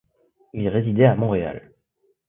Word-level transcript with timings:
Il 0.53 0.67
résidait 0.67 1.05
à 1.05 1.13
Montréal. 1.15 1.73